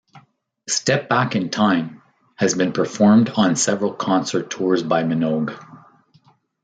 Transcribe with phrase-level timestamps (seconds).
[0.67, 2.01] "Step Back in Time"
[2.35, 5.53] has been performed on several concert tours by Minogue.